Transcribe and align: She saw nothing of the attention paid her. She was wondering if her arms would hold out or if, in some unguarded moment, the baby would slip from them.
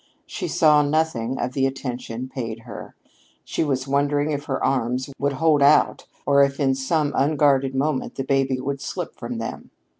She 0.25 0.47
saw 0.47 0.81
nothing 0.81 1.37
of 1.37 1.53
the 1.53 1.67
attention 1.67 2.27
paid 2.27 2.61
her. 2.61 2.95
She 3.45 3.63
was 3.63 3.87
wondering 3.87 4.31
if 4.31 4.45
her 4.45 4.59
arms 4.63 5.11
would 5.19 5.33
hold 5.33 5.61
out 5.61 6.07
or 6.25 6.41
if, 6.43 6.59
in 6.59 6.73
some 6.73 7.13
unguarded 7.15 7.75
moment, 7.75 8.15
the 8.15 8.23
baby 8.23 8.59
would 8.59 8.81
slip 8.81 9.13
from 9.15 9.37
them. 9.37 9.69